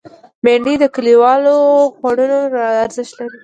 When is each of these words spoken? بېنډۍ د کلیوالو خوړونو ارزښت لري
بېنډۍ 0.43 0.75
د 0.79 0.85
کلیوالو 0.95 1.55
خوړونو 1.97 2.37
ارزښت 2.83 3.13
لري 3.17 3.39